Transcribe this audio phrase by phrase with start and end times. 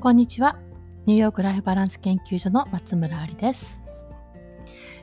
[0.00, 0.56] こんにちは。
[1.06, 3.80] ニューヨークライフバランス研究所の松村ありです。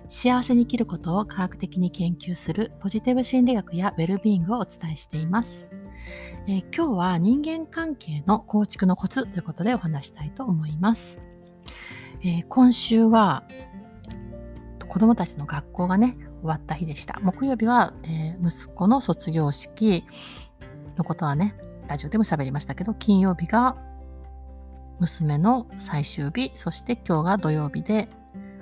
[0.08, 5.70] 幸せに生きることを科学的に研究するポジティブ心理学やウェルビーイングをお伝えしています。
[6.47, 11.20] えー、今日は人間関係の構築のコツということでお話したいと思います。
[12.21, 13.43] えー、今週は
[14.88, 17.20] 子供たちの学校がね、終わった日でした。
[17.21, 20.05] 木曜日は、えー、息子の卒業式
[20.95, 21.53] のことはね、
[21.89, 23.75] ラジオでも喋りましたけど、金曜日が
[24.99, 28.09] 娘の最終日、そして今日が土曜日で、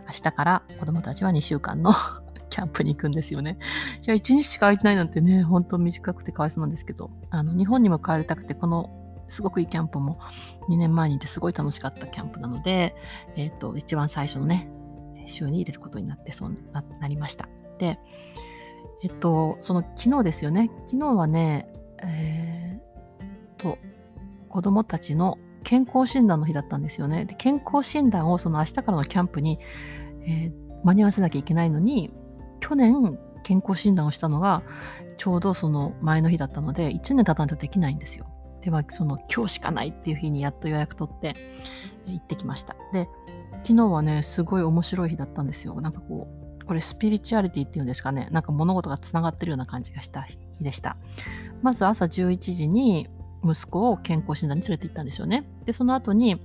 [0.08, 1.92] 明日から子供たちは2週間の
[2.50, 3.58] キャンプに行くんですよね。
[4.06, 8.90] いや、1日しか空いてないなんてね、本当短くてかわいそうなんですけど、あの、日本にも帰りたくて、この
[9.28, 10.20] すごくいいキャンプも
[10.70, 12.96] 2年前にいてすごい楽しかったキャンプなので、
[13.36, 14.70] えっ、ー、と、一番最初のね、
[15.26, 17.48] 週に入れることになってそうななりました。
[17.78, 18.00] で、
[19.04, 20.70] えっと、その昨日ですよね。
[20.86, 21.68] 昨日はね、
[22.04, 23.78] えー、と、
[24.50, 27.26] 子供たちの健康診断の日だったんですよね。
[27.26, 29.60] で健康診断をその明日からのキャンプに、
[30.26, 32.12] えー、間に合わせなきゃいけないのに、
[32.60, 34.64] 去年健康診断をしたのが
[35.18, 38.26] ちょうどその前の日だったので、1年経たないとできないんですよ。
[38.62, 41.36] では、その今日しかないっていう日にやっと予約取って
[42.08, 42.76] 行ってきました。
[42.94, 43.10] で、
[43.64, 45.76] 昨日はね、すごい面白い日だったんですよ。
[45.82, 46.28] なんかこ
[46.62, 48.30] う、これスピリチュアリティっていうんですかね。
[48.32, 50.96] なんか物事がつながってるような感じがした日でした。
[51.62, 53.10] まず朝11時に
[53.44, 55.46] 息子を健康診断に連れて行ったんですよね。
[55.66, 56.36] で、その後に、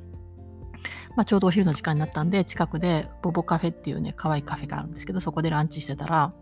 [1.17, 6.33] まあ、ちょうどお昼の時間になったんで、近くでボボカフェっていうね、可愛いカフェがあるんですけど、そこでランチしてたら、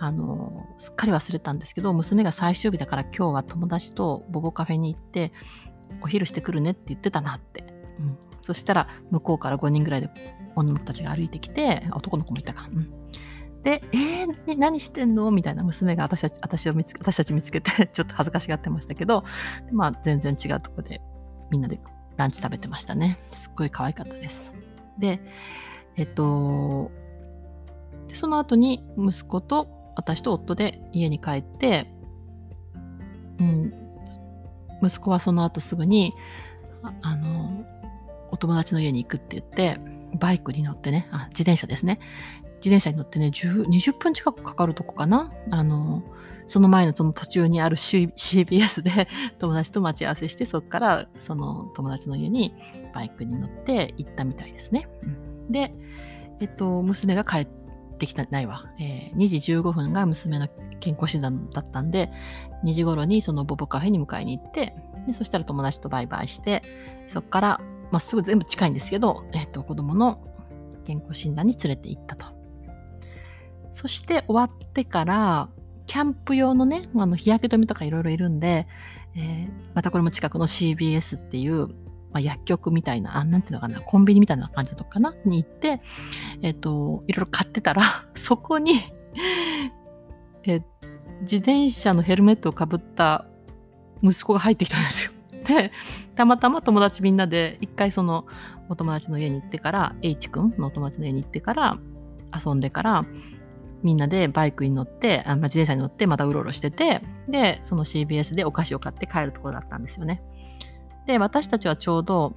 [0.00, 5.32] あの、すっかり忘れたんですけど、娘が最終日だから今日は友達とボボカフェに行って、
[6.02, 7.64] お昼してくるねって言ってたなって。
[7.98, 10.10] うん、そしたら、向こうから5人ぐらいで
[10.54, 12.68] 女の子たちが歩いてきて、男の子もいたか。
[12.72, 12.92] うん
[13.62, 15.30] で、えー、何してんの？
[15.30, 19.24] みたいな娘が私たち私を見つ私たち見つけて ちょっと恥ずかしがってましたけど、
[19.72, 21.00] まあ、全然違うとこで
[21.50, 21.80] みんなで
[22.16, 23.18] ランチ食べてましたね。
[23.32, 24.54] すっごい可愛かったです。
[24.98, 25.20] で、
[25.96, 26.90] えっと、
[28.08, 31.92] でその後に息子と私と夫で家に帰って、
[33.40, 33.72] うん、
[34.82, 36.12] 息子はその後すぐに、
[37.02, 37.64] あの、
[38.30, 39.80] お友達の家に行くって言って、
[40.14, 41.98] バイクに乗ってね、あ自転車ですね。
[42.58, 45.32] 自転車に乗ってね、20分近くかかるとこかな？
[45.50, 46.02] あの、
[46.46, 49.08] その前のその途中にある CBS で
[49.38, 52.54] 友達と待ち合わせして、そこからその友達の家に
[52.94, 54.88] バイクに乗って行ったみたいですね。
[55.02, 55.06] う
[55.50, 55.74] ん、で、
[56.40, 57.48] えっと、娘が帰っ
[57.98, 58.64] てきた、ないわ。
[58.80, 60.48] えー、2時15分が娘の
[60.80, 62.10] 健康診断だったんで、
[62.64, 64.74] 2時頃にそのボボカフェに迎えに行って、
[65.06, 66.62] でそしたら友達とバイバイして、
[67.08, 67.60] そこから、
[67.90, 70.20] まあ、すぐ全部近いんですけど、えっと、子供の
[70.84, 72.37] 健康診断に連れて行ったと。
[73.72, 75.48] そして終わってから、
[75.86, 78.66] キャンプ用のね、あの日焼け止めとかいろいろいるんで、
[79.16, 81.68] えー、またこれも近くの CBS っていう、
[82.10, 85.80] まあ、薬局みたいな、あ、なんていうのかな、コンビニみたいな感じのとこかなに行って、
[86.42, 87.82] えっ、ー、と、いろいろ買ってたら、
[88.14, 88.74] そこに
[90.44, 90.62] えー、
[91.22, 93.26] 自転車のヘルメットをかぶった
[94.02, 95.12] 息子が入ってきたんですよ。
[95.44, 95.72] で、
[96.14, 98.26] たまたま友達みんなで、一回その
[98.68, 101.78] お友達の家に行ってから、H 君のお友達の家に行ってから、
[102.34, 103.04] 遊んでから、
[103.82, 110.22] みんなでバイクに乗ってあ、まあ、自転車に乗ってまたうろうろしててでその CBS でお菓子を買って帰るところだったんですよね。
[111.06, 112.34] で私たちはちょうど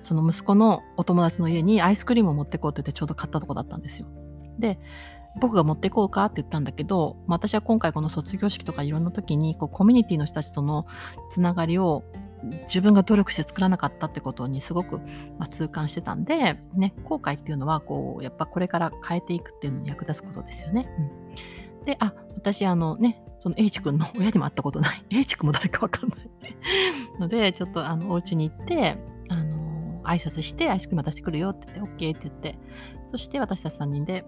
[0.00, 4.06] その息子のお友達の家にアイスクリームを持ってこうって言ってちょうど買ったとこだったんですよ。
[4.58, 4.78] で
[5.40, 10.86] 僕が持ってこうかって言ったんだけど、まあ、私は今回この卒業式とかいろんな時にこうコミュニティの人たちとの
[11.30, 12.04] つながりを
[12.62, 14.98] 自分が努力して作らなかったってことにすごく、
[15.38, 20.88] まあ、痛感してたんで、ね、後悔っていうのはこうやっぱこれから変えていくっていうのに役立つことですよね。
[21.78, 25.04] うん、であ私あのねその H 君の 親にも会ったことない。
[25.10, 26.18] H 君も誰かわかんない。
[27.18, 28.96] のでちょっとあのお家に行って
[29.28, 32.58] あの挨拶してアイスクリーム渡してくるよって言って OK って言って。
[33.08, 34.24] そして私たち3人で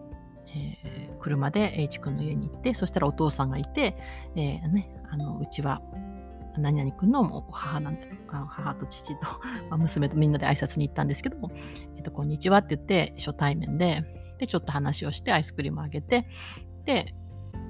[0.57, 3.97] えー、車で H 君の家に行って、そしたらお父さんがいて、
[4.37, 5.83] えーね、あのうちは
[6.61, 9.17] 何々君の母なんで、母と父と、
[9.77, 11.37] 娘とみんなで挨拶に行ったんですけど、
[11.97, 14.05] えっと、こんにちはって言って初対面で、
[14.39, 16.29] で、ちょっと話をしてアイスクリームあげて、
[16.85, 17.15] で、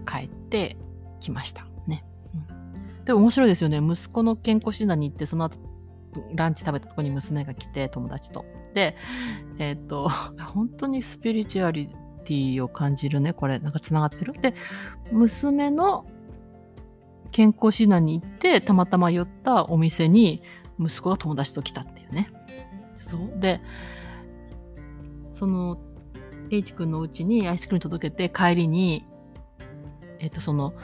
[0.06, 0.76] 帰って
[1.20, 1.66] きました。
[1.86, 2.04] ね。
[2.34, 3.78] うん、で、面白いですよね。
[3.78, 5.58] 息子の健康診断に行って、その後、
[6.34, 8.44] ランチ食べたとこに娘が来て、友達と。
[8.74, 8.96] で、
[9.58, 10.08] えっ、と、
[10.54, 11.88] 本当にスピリチュアリ
[12.24, 14.34] ティを感じるね、これ、なんか繋がってる？
[14.40, 14.54] で、
[15.12, 16.06] 娘の
[17.34, 20.40] 健康診断に行ってたまたま寄ったお店に
[20.78, 22.30] 息子が友達と来たっていうね。
[22.96, 23.40] そう？
[23.40, 23.60] で
[25.32, 25.80] その
[26.50, 29.04] H 君のうちにアイスクリーム届けて帰りに
[30.20, 30.74] えっ、とその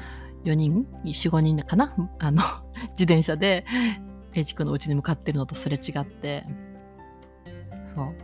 [0.42, 1.94] 4人45人かな？
[2.18, 2.42] あの
[2.98, 3.64] 自転車で
[4.32, 6.44] ペイチ君の家に向かってるのとすれ違って、
[7.84, 8.14] そう。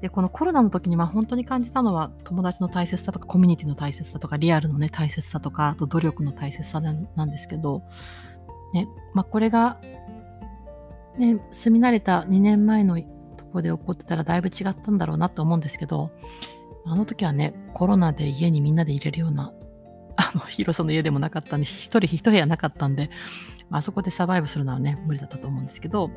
[0.00, 7.82] で、このコロナの時にまあ本当に感じたのは友達の大切さとかコミュニティの大切さとかリアルのね大切さとかあと努力の大切さなんですけど、
[8.72, 9.78] ね、まあこれが、
[11.18, 12.98] ね、住み慣れた2年前の
[13.36, 16.10] とこで起こってたらだいぶ違ったんだろうなと思うんですけど、
[16.86, 19.52] あの時はね、コロナで家にみんなで入れるような
[20.16, 23.10] あの広さの家でもなかったんで、一人一部屋なかったんで、
[23.68, 26.08] まあそこでサバイブするのはね、無理だったと思うんですけど、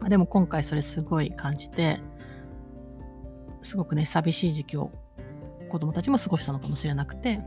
[0.00, 2.00] まあ、でも今回それすごい感じて、
[3.64, 4.92] すごくね、寂しい時期を
[5.68, 7.40] 子供たちも過ごしたのかもしれなくて、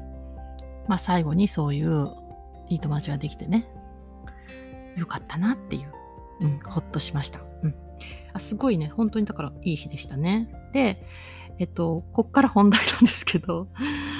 [0.87, 2.11] まあ最後にそういう
[2.69, 3.69] いい友達ができてね、
[4.97, 5.93] よかったなっていう、
[6.41, 7.39] うん、ほっとしました。
[7.63, 7.75] うん。
[8.33, 10.49] あすごいね、本当にだからいい日でしたね。
[10.73, 11.05] で、
[11.59, 13.67] えっと、こっから本題なんですけど、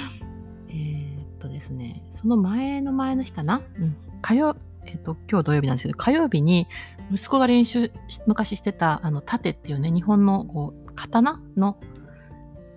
[0.68, 4.56] え、っとですね、その前の前の日かな、うん、火曜、
[4.86, 6.66] えっと、今日土曜日なんですけど、火曜日に
[7.12, 7.92] 息子が練習
[8.26, 11.78] 昔してた、あの、盾っていうね、日本のこう刀の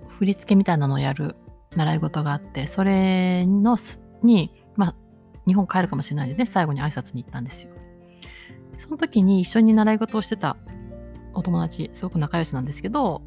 [0.07, 1.35] 振り付けみたいなのをやる
[1.75, 3.77] 習い事があって、それの、
[4.23, 4.95] に、まあ、
[5.47, 7.71] 日本帰るかもしれないので、ね、最後に挨拶に行ったんですよ。
[8.77, 10.57] その時に一緒に習い事をしてた
[11.33, 13.21] お友達、すごく仲良しなんですけど、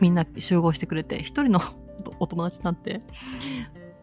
[0.00, 1.60] みんな集合してくれて、一人の
[2.18, 3.02] お友達なんて、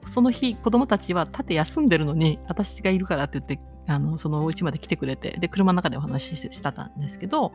[0.05, 7.51] その日、子供たちは立て休んでるのに、私がいるからって言って、あの、そのお家まで来てくれて、で、車の中でお話ししてたんですけど、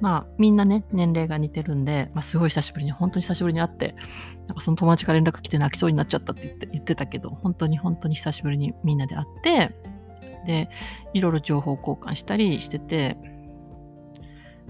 [0.00, 3.94] まあ、みんなね、年齢が似てるんで、まあ、すごい久しぶりに、本当に久しぶりに会って、
[4.46, 9.74] なんかその友達から連絡来て泣きそうになっちゃったって言って言ってたけど、本当に本当に久しぶりにみんなで会って、
[10.46, 10.70] で、
[11.12, 13.16] いろいろ情報交換したりしてて、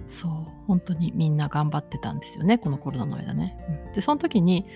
[0.06, 0.32] そう、
[0.66, 3.56] 本当にみんな頑張ってたんですよね、このコロナの間ね。
[3.86, 4.66] うん、で、その時に、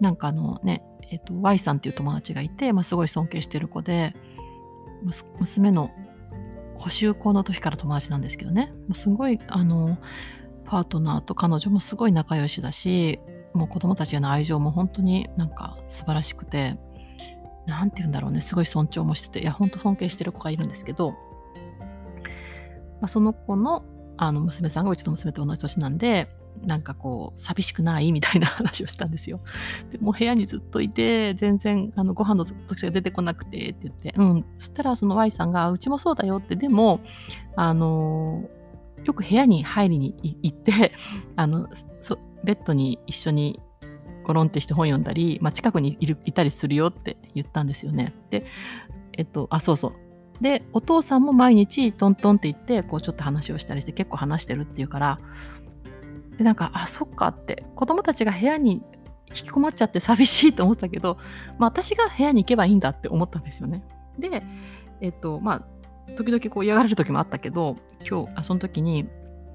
[0.00, 4.14] なんかあのね、えっ、ー、と、Y さんっていう友達がいて、まあ、すごい尊敬してる子で、
[5.38, 5.90] 娘の
[6.78, 9.98] 補修校の時から友達なんですけどね、もうすごい、あの、
[10.64, 13.20] パートナーと彼女もすごい仲良しだし、
[13.54, 16.78] もう子供たちへの愛情も本当になんか素晴らしくて、
[17.66, 21.12] 何て言うんだろうね、すごい尊重もしてて、いや、本当尊敬してる子がいるんですけど、
[23.00, 23.84] まあ、その子の
[24.20, 26.28] あの娘さんがうちの娘と同じ年なんで、
[26.64, 29.40] なんかこう、寂しくないみたいな話をしたんですよ。
[29.90, 34.44] でも部屋にずっといて、全然あのご飯の時しか出てこなくてって言って、うん。
[34.58, 37.00] そしたらその Y さんが、うちもそうだよって、でも、
[37.56, 38.48] あの
[39.04, 40.92] よく部屋に入りに行って、
[41.36, 41.68] あの、
[42.44, 43.60] ベッドに一緒に
[44.24, 48.14] ゴロンってして本読んだり、まあ、近くにいるいたりするよって言ったんですよね。
[48.30, 48.44] で、
[49.16, 49.92] えっと、あ、そうそう。
[50.40, 55.18] で、お父さんも毎日トントンって言って、こうちょっと話をしたりして結構話してるっていうから、
[56.38, 58.82] で、なんか、あ、そっかって、子供たちが部屋に
[59.30, 61.18] 引きこもっちゃって寂しいと思ったけど、
[61.58, 63.84] まあ私が部屋に行けばいいんだって思ったんですよね。
[64.18, 64.42] で、
[65.00, 65.66] えっと、ま
[66.08, 67.76] あ、時々こう嫌がられる時もあったけど、
[68.08, 69.08] 今日、あその時に、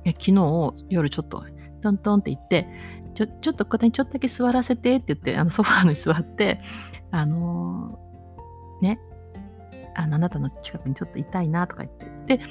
[0.05, 1.45] 昨日夜ちょっと
[1.81, 2.67] トントンって言って、
[3.13, 6.59] ちょ、ちょっとここにちょっとだけ座らせてって言って、あのソファーに座って、
[7.11, 8.99] あのー、ね、
[9.95, 12.37] あの、あなたの近くにちょっといたいなとか言って。
[12.37, 12.43] で、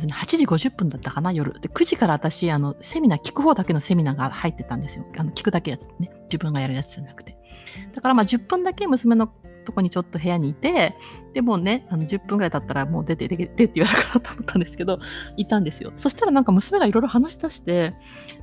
[0.00, 1.58] 8時50分だったかな、夜。
[1.60, 5.04] で、9時から私、あの、セミナー、聞く方だけのセミナーが入ってたんですよ。
[5.18, 6.10] あの、聞くだけやつね。
[6.24, 7.36] 自分がやるやつじゃなくて。
[7.94, 9.32] だからまあ10分だけ娘の
[9.64, 10.94] とこにちょっと部屋にいて、
[11.32, 14.98] でもね、あの10分ぐらい経ったらもう出て、出てって言われるかなと思ったんですけど、
[15.36, 15.92] いたんですよ。
[15.96, 17.94] そしたらなんか娘がいろいろ話し出して、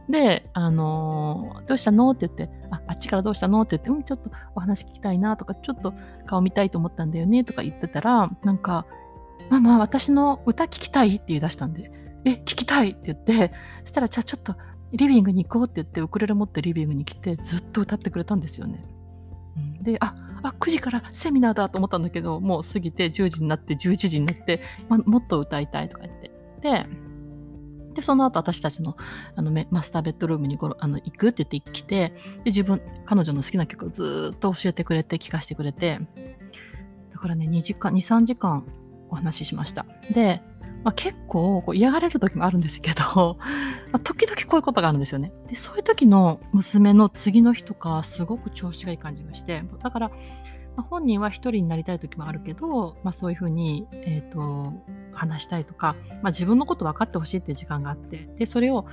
[0.10, 5.94] で、あのー、どうしたのって言って、あ、あっちからどうしたのって言って、うん、ちょっとお話聞きたいなとか、ちょっと
[6.26, 8.86] 顔見たいと思ったんだよねとか言ってたら、なんか、
[9.50, 11.92] ママ、私の歌聞きたいって言い出したんで、
[12.26, 14.56] え、聞きたいって言って、そしたら、じゃあちょっと
[14.94, 18.86] リビングに行こうって言って、ウクレレ持ってリビングに来て、ずっと歌ってくれたんですよね。
[19.56, 26.32] うん、で、あ、あ、9時からセミナーだと思ったんだけど、もう過ぎて10時になって11時になって、ま、もっと歌いたいとか言って。
[26.62, 26.86] で、
[27.94, 28.96] で、その後私たちの
[29.36, 32.16] あのマスターベッドルームにごあの行くって言って来て、で、
[32.46, 36.00] 自分、彼女の好きな曲をずっと教えてくれて、聴かせてくれて、
[37.12, 38.66] だからね、2時間、2、3時間
[39.10, 39.86] お話ししました。
[40.12, 40.42] で、
[40.84, 43.38] まあ、結構こう嫌がれる時もあるんですけど、
[43.92, 45.32] ま、時々こういうことがあるんですよね。
[45.48, 50.12] で、そういう時の娘の次の日とか、すごく調子がいい感じがして、だから、
[50.78, 54.74] ま、本人は一人になりたい時もあるけど、まあ、そういうふうに、えーと、
[55.12, 58.86] 話したいとか、まあ、自分のこと分かってほしいっていう時間があってでそれを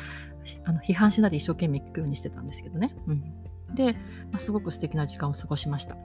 [0.64, 2.96] あの批判しないで一生懸命聞くようにしてたんですけどね。
[3.06, 3.94] うん、で、
[4.32, 5.96] まあ、すごく素敵な時間を過ごしました。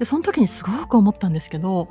[0.00, 1.88] でその時にすごく思ったんですけど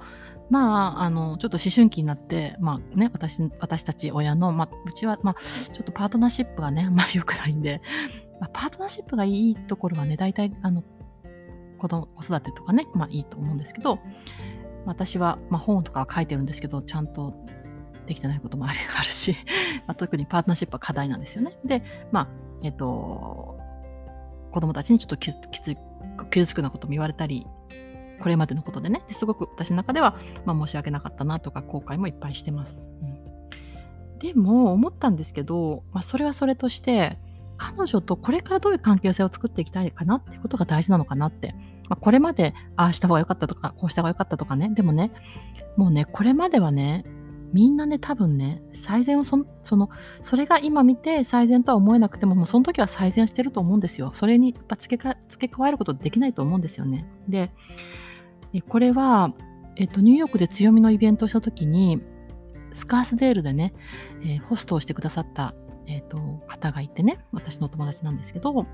[0.49, 7.81] まあ、あの、ちょっと思春期になって、まあね、私、私たち親の、まあ、うちは、まあ、ちょっとパートナーシップがね、あんまり良くないんで、
[8.39, 10.83] まあ、パートナーシップがいいところはね、大体、あの、
[11.77, 13.99] 子供、子育てとかね、まあいいと思うんですけど、
[14.85, 17.35] 私は、まあ、本とかは書いてるんですけど、ちゃんと
[18.07, 18.75] できてないこともある
[19.05, 19.35] し、
[19.85, 21.59] まあ、特にパートナーシップは課題なんですよね。
[21.63, 22.27] で、まあ、
[22.63, 23.59] えっと、
[24.49, 25.77] 子供たちにちょっときつ
[26.31, 27.45] 傷つくようなことも言われたり、
[28.19, 32.87] これまでのことでね、すごく私の中では、まあ、申し訳なかったなとか後悔もいっぱいしてます。
[33.01, 37.17] うん、でも思ったんですけど、まあ、それはそれとして
[37.57, 41.53] 彼女とこれからどういう関係性を作っていきたいかなってことが大事なのかなって、
[41.89, 44.71] まあ、これまでああした方が良かったとかこうした方が良かったとかね。
[44.73, 45.11] でもね
[45.75, 47.05] もうねこれまではね
[47.53, 49.89] みんなね多分ね最善をその
[50.21, 54.11] それが今見て最善とは思えなくてももうその時は最善してると思うんですよ。
[54.13, 57.07] それにやっぱ付けか付け加えることできないと思うんですよね。
[57.27, 57.51] で
[58.67, 59.33] これは、
[59.75, 62.01] えっと、ニューヨークで強みのイベントをした時に
[62.73, 63.73] スカースデールでね、
[64.21, 65.53] えー、ホストをしてくださった、
[65.87, 68.65] えーと、方がいてね私の友達なんですけど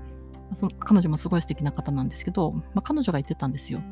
[0.54, 3.86] その彼女もすごい素敵な方なんですけど、まあ、彼女が言ってたんですよ、ま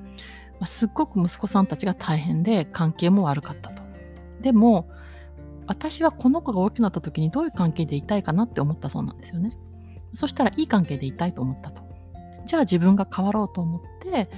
[0.62, 3.82] あ、すっごく息子さんたちが大変で関係も悪かったと。
[4.40, 4.88] でも
[5.66, 9.56] 私はこの子が大きくなった時にどういう関係でいたいかなって思ったそうなんですよね。
[10.12, 11.82] そしたらいい関係でいたいと思ったと。
[12.44, 14.28] じゃあ自分が変わろうと思って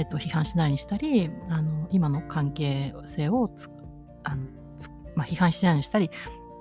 [0.00, 3.50] えっと、批判しないにしたりあの今の関係性を
[4.24, 4.46] あの
[5.14, 6.10] まあ、批判しないにしたり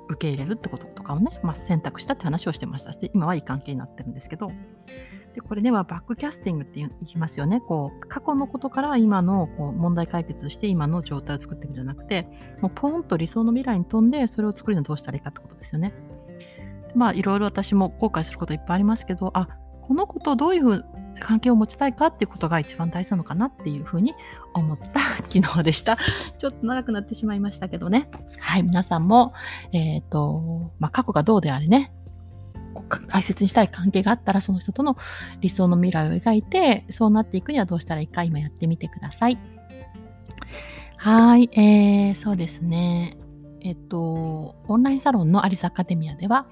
[0.10, 4.52] 受け入れるってこととかをね、まあ、選択したって話をしてましたで今はいい関係になってるんですけど
[5.34, 12.28] でこれではバックキャスティングって言いますよねこう過去のことから今のこう問題解決して今の状態を作っていくんじゃなくて
[12.60, 15.94] もうポンと理想の未来に飛んでそれを作るにはどうしたらいいかってことですよね。
[16.96, 19.48] まあいろいろ私も後悔することいっぱいありますけどあ
[19.90, 20.86] この子とどういうふう
[21.20, 24.14] 関係を持ちたいかっていうことが一番大事なのかなっていうふうに
[24.54, 25.98] 思った 昨日でした。
[26.38, 28.08] ちょっと長くなってしまいましたけどね。
[28.40, 29.34] はい、皆さんも、
[29.72, 31.92] えっ、ー、と、まあ、過去がどうであれね、
[33.08, 34.96] 大切にしたい関係があったらその人との
[35.42, 39.40] 理想の未来を描いてそうなっていくにはどうしたらいいか今やってみてください。
[40.98, 43.18] はい、えー、そうですね。
[43.62, 46.48] えっと、オンラインサロンのアリスアカデミアでは、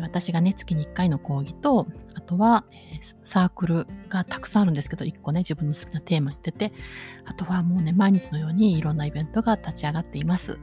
[0.00, 6.72] 私がね、月に1回の講義と、あとは、えサークルがたくさんあるんですけど、1個ね、自分の好きなテーマに出て、
[7.24, 10.58] あとはもうね、毎日のようにいろんなイベントが立ち上がっています。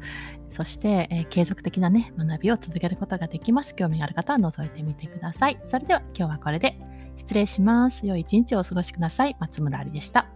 [0.51, 3.75] そして、えー、継続的なね、学びを続けることができます。
[3.75, 5.59] 興味がある方は覗いてみてください。
[5.65, 6.77] それでは今日はこれで
[7.15, 8.05] 失礼します。
[8.05, 9.35] 良い一日をお過ごしください。
[9.39, 10.27] 松村ありでした。